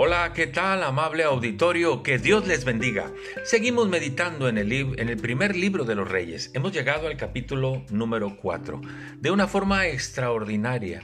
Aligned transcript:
Hola, 0.00 0.32
¿qué 0.32 0.46
tal, 0.46 0.84
amable 0.84 1.24
auditorio? 1.24 2.04
Que 2.04 2.18
Dios 2.18 2.46
les 2.46 2.64
bendiga. 2.64 3.10
Seguimos 3.42 3.88
meditando 3.88 4.48
en 4.48 4.56
el, 4.56 4.70
en 4.72 5.08
el, 5.08 5.16
primer 5.16 5.56
libro 5.56 5.84
de 5.84 5.96
los 5.96 6.08
Reyes. 6.08 6.52
Hemos 6.54 6.70
llegado 6.70 7.08
al 7.08 7.16
capítulo 7.16 7.84
número 7.90 8.36
4. 8.36 8.80
De 9.16 9.32
una 9.32 9.48
forma 9.48 9.88
extraordinaria. 9.88 11.02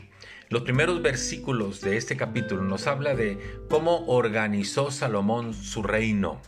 Los 0.48 0.62
primeros 0.62 1.02
versículos 1.02 1.80
de 1.80 1.96
este 1.96 2.16
capítulo 2.16 2.62
nos 2.62 2.86
habla 2.86 3.16
de 3.16 3.36
cómo 3.68 4.06
organizó 4.06 4.92
Salomón 4.92 5.54
su 5.54 5.82
reino, 5.82 6.40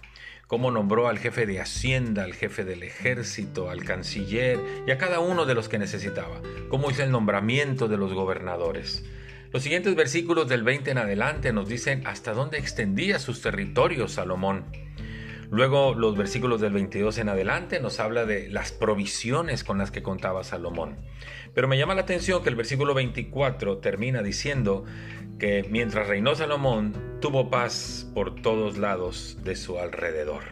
cómo 0.46 0.70
nombró 0.70 1.08
al 1.08 1.18
jefe 1.18 1.46
de 1.46 1.60
Hacienda, 1.60 2.22
al 2.22 2.34
jefe 2.34 2.64
del 2.64 2.84
ejército, 2.84 3.70
al 3.70 3.82
canciller 3.82 4.60
y 4.86 4.92
a 4.92 4.98
cada 4.98 5.18
uno 5.18 5.46
de 5.46 5.54
los 5.56 5.68
que 5.68 5.80
necesitaba, 5.80 6.40
cómo 6.68 6.92
hizo 6.92 7.02
el 7.02 7.10
nombramiento 7.10 7.88
de 7.88 7.96
los 7.96 8.12
gobernadores. 8.12 9.04
Los 9.56 9.62
siguientes 9.62 9.94
versículos 9.94 10.50
del 10.50 10.64
20 10.64 10.90
en 10.90 10.98
adelante 10.98 11.50
nos 11.50 11.66
dicen 11.66 12.06
hasta 12.06 12.34
dónde 12.34 12.58
extendía 12.58 13.18
sus 13.18 13.40
territorios 13.40 14.12
Salomón. 14.12 14.66
Luego 15.50 15.94
los 15.94 16.14
versículos 16.14 16.60
del 16.60 16.74
22 16.74 17.16
en 17.16 17.30
adelante 17.30 17.80
nos 17.80 17.98
habla 17.98 18.26
de 18.26 18.50
las 18.50 18.70
provisiones 18.72 19.64
con 19.64 19.78
las 19.78 19.90
que 19.90 20.02
contaba 20.02 20.44
Salomón. 20.44 20.98
Pero 21.54 21.68
me 21.68 21.78
llama 21.78 21.94
la 21.94 22.02
atención 22.02 22.42
que 22.42 22.50
el 22.50 22.54
versículo 22.54 22.92
24 22.92 23.78
termina 23.78 24.22
diciendo 24.22 24.84
que 25.38 25.66
mientras 25.70 26.06
reinó 26.06 26.34
Salomón 26.34 26.92
tuvo 27.22 27.48
paz 27.48 28.10
por 28.12 28.34
todos 28.34 28.76
lados 28.76 29.38
de 29.42 29.56
su 29.56 29.78
alrededor. 29.78 30.42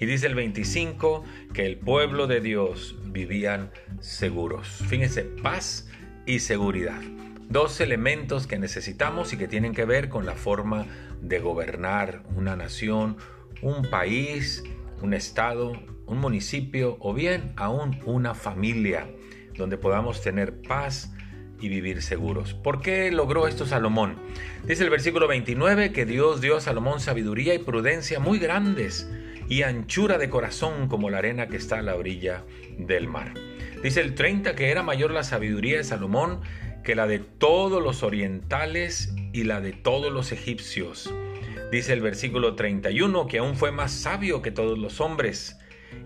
Y 0.00 0.06
dice 0.06 0.28
el 0.28 0.34
25 0.34 1.24
que 1.52 1.66
el 1.66 1.76
pueblo 1.76 2.26
de 2.26 2.40
Dios 2.40 2.96
vivían 3.04 3.70
seguros. 4.00 4.66
Fíjense, 4.88 5.24
paz 5.24 5.90
y 6.24 6.38
seguridad 6.38 7.02
dos 7.50 7.80
elementos 7.80 8.46
que 8.46 8.58
necesitamos 8.58 9.32
y 9.32 9.36
que 9.36 9.48
tienen 9.48 9.74
que 9.74 9.84
ver 9.84 10.08
con 10.08 10.24
la 10.24 10.34
forma 10.34 10.86
de 11.20 11.40
gobernar 11.40 12.22
una 12.36 12.56
nación, 12.56 13.16
un 13.60 13.82
país, 13.90 14.62
un 15.02 15.12
estado, 15.14 15.72
un 16.06 16.18
municipio 16.18 16.96
o 17.00 17.12
bien 17.12 17.52
aún 17.56 17.98
una 18.06 18.34
familia 18.34 19.08
donde 19.56 19.76
podamos 19.76 20.22
tener 20.22 20.62
paz 20.62 21.12
y 21.60 21.68
vivir 21.68 22.02
seguros. 22.02 22.54
¿Por 22.54 22.80
qué 22.80 23.10
logró 23.10 23.48
esto 23.48 23.66
Salomón? 23.66 24.16
Dice 24.64 24.84
el 24.84 24.90
versículo 24.90 25.26
29 25.26 25.92
que 25.92 26.06
Dios 26.06 26.40
dio 26.40 26.56
a 26.56 26.60
Salomón 26.60 27.00
sabiduría 27.00 27.52
y 27.54 27.58
prudencia 27.58 28.20
muy 28.20 28.38
grandes 28.38 29.10
y 29.48 29.62
anchura 29.62 30.18
de 30.18 30.30
corazón 30.30 30.86
como 30.86 31.10
la 31.10 31.18
arena 31.18 31.48
que 31.48 31.56
está 31.56 31.80
a 31.80 31.82
la 31.82 31.96
orilla 31.96 32.44
del 32.78 33.08
mar. 33.08 33.34
Dice 33.82 34.00
el 34.00 34.14
30 34.14 34.54
que 34.54 34.70
era 34.70 34.84
mayor 34.84 35.10
la 35.10 35.24
sabiduría 35.24 35.78
de 35.78 35.84
Salomón 35.84 36.40
que 36.84 36.94
la 36.94 37.06
de 37.06 37.18
todos 37.18 37.82
los 37.82 38.02
orientales 38.02 39.14
y 39.32 39.44
la 39.44 39.60
de 39.60 39.72
todos 39.72 40.12
los 40.12 40.32
egipcios. 40.32 41.12
Dice 41.70 41.92
el 41.92 42.00
versículo 42.00 42.54
31 42.54 43.26
que 43.26 43.38
aún 43.38 43.54
fue 43.54 43.70
más 43.70 43.92
sabio 43.92 44.42
que 44.42 44.50
todos 44.50 44.78
los 44.78 45.00
hombres. 45.00 45.56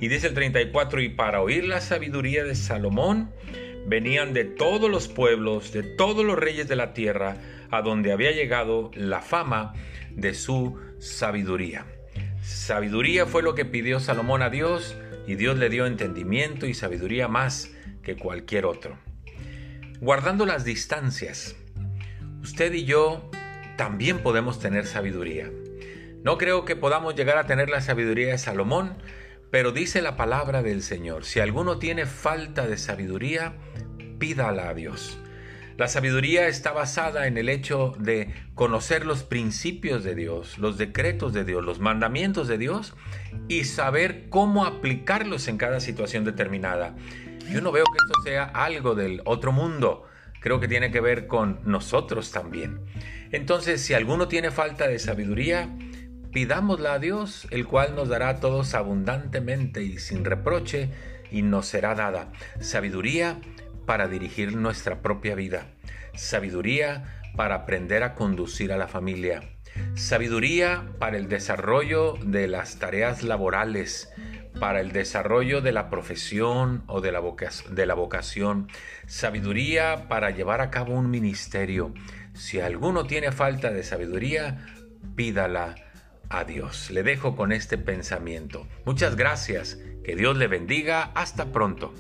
Y 0.01 0.09
dice 0.09 0.27
el 0.27 0.35
34, 0.35 1.01
y 1.03 1.09
para 1.11 1.41
oír 1.41 1.65
la 1.65 1.81
sabiduría 1.81 2.45
de 2.45 2.55
Salomón, 2.55 3.31
venían 3.87 4.33
de 4.33 4.45
todos 4.45 4.91
los 4.91 5.09
pueblos, 5.09 5.73
de 5.73 5.83
todos 5.83 6.25
los 6.25 6.39
reyes 6.39 6.69
de 6.69 6.77
la 6.77 6.93
tierra, 6.93 7.37
a 7.71 7.83
donde 7.83 8.13
había 8.13 8.33
llegado 8.33 8.91
la 8.95 9.21
fama 9.21 9.75
de 10.11 10.35
su 10.35 10.79
sabiduría. 10.99 11.87
Sabiduría 12.43 13.27
fue 13.27 13.43
lo 13.43 13.55
que 13.55 13.65
pidió 13.65 14.01
Salomón 14.01 14.43
a 14.43 14.51
Dios, 14.51 14.97
y 15.27 15.37
Dios 15.37 15.57
le 15.59 15.71
dio 15.71 15.87
entendimiento 15.87 16.67
y 16.67 16.75
sabiduría 16.75 17.29
más 17.29 17.71
que 18.03 18.17
cualquier 18.17 18.67
otro. 18.67 18.99
Guardando 20.01 20.45
las 20.45 20.65
distancias, 20.65 21.55
usted 22.43 22.73
y 22.73 22.85
yo 22.85 23.31
también 23.77 24.19
podemos 24.19 24.59
tener 24.59 24.87
sabiduría. 24.87 25.51
No 26.23 26.37
creo 26.37 26.65
que 26.65 26.77
podamos 26.77 27.15
llegar 27.15 27.39
a 27.39 27.47
tener 27.47 27.69
la 27.69 27.81
sabiduría 27.81 28.29
de 28.29 28.39
Salomón, 28.39 28.97
pero 29.51 29.73
dice 29.73 30.03
la 30.03 30.17
palabra 30.17 30.63
del 30.63 30.83
Señor, 30.83 31.25
si 31.25 31.41
alguno 31.41 31.79
tiene 31.79 32.07
falta 32.07 32.67
de 32.67 32.77
sabiduría, 32.77 33.55
pídala 34.19 34.69
a 34.69 34.75
Dios. 34.75 35.19
La 35.77 35.89
sabiduría 35.89 36.47
está 36.47 36.71
basada 36.71 37.27
en 37.27 37.37
el 37.37 37.49
hecho 37.49 37.95
de 37.99 38.33
conocer 38.55 39.05
los 39.05 39.25
principios 39.25 40.05
de 40.05 40.15
Dios, 40.15 40.57
los 40.59 40.79
decretos 40.79 41.33
de 41.33 41.45
Dios, 41.45 41.65
los 41.65 41.81
mandamientos 41.81 42.47
de 42.47 42.59
Dios 42.59 42.95
y 43.49 43.65
saber 43.65 44.29
cómo 44.29 44.67
aplicarlos 44.67 45.49
en 45.49 45.57
cada 45.57 45.81
situación 45.81 46.25
determinada. 46.25 46.95
Yo 47.51 47.61
no 47.61 47.73
veo 47.73 47.85
que 47.85 47.97
esto 47.97 48.23
sea 48.23 48.45
algo 48.45 48.95
del 48.95 49.21
otro 49.25 49.51
mundo. 49.51 50.07
Creo 50.41 50.61
que 50.61 50.69
tiene 50.69 50.93
que 50.93 51.01
ver 51.01 51.27
con 51.27 51.59
nosotros 51.65 52.31
también. 52.31 52.79
Entonces, 53.33 53.81
si 53.81 53.95
alguno 53.95 54.29
tiene 54.29 54.53
falta 54.53 54.87
de 54.87 55.01
sabiduría, 55.01 55.69
pidámosla 56.33 56.95
a 56.95 56.99
Dios, 57.01 57.49
el 57.51 57.67
cual 57.67 57.97
nos 57.97 58.09
dará 58.09 58.29
a 58.29 58.41
todos 58.41 58.75
abundantemente 58.75 59.83
y 59.83 59.99
sin 59.99 60.25
reproche, 60.25 60.91
y 61.33 61.43
nos 61.43 61.67
será 61.67 61.97
dada 61.97 62.31
sabiduría 62.61 63.41
para 63.87 64.09
dirigir 64.09 64.57
nuestra 64.57 65.03
propia 65.03 65.35
vida, 65.35 65.67
sabiduría 66.15 67.21
para 67.37 67.57
aprender 67.57 68.03
a 68.03 68.15
conducir 68.15 68.73
a 68.73 68.77
la 68.77 68.89
familia, 68.89 69.43
sabiduría 69.95 70.87
para 70.99 71.17
el 71.17 71.29
desarrollo 71.29 72.15
de 72.23 72.47
las 72.47 72.79
tareas 72.79 73.23
laborales, 73.23 74.13
para 74.61 74.81
el 74.81 74.93
desarrollo 74.93 75.61
de 75.61 75.73
la 75.73 75.91
profesión 75.91 76.85
o 76.87 77.01
de 77.01 77.13
la, 77.13 77.23
de 77.71 77.87
la 77.87 77.95
vocación, 77.95 78.69
sabiduría 79.07 80.09
para 80.09 80.31
llevar 80.31 80.61
a 80.61 80.71
cabo 80.71 80.95
un 80.95 81.11
ministerio. 81.11 81.93
Si 82.35 82.61
alguno 82.61 83.07
tiene 83.07 83.33
falta 83.33 83.71
de 83.71 83.83
sabiduría, 83.83 84.65
pídala 85.17 85.75
a 86.29 86.45
Dios. 86.45 86.91
Le 86.91 87.03
dejo 87.03 87.37
con 87.37 87.53
este 87.53 87.79
pensamiento. 87.79 88.67
Muchas 88.85 89.17
gracias. 89.17 89.79
Que 90.05 90.17
Dios 90.17 90.37
le 90.37 90.49
bendiga. 90.49 91.11
Hasta 91.15 91.47
pronto. 91.47 91.95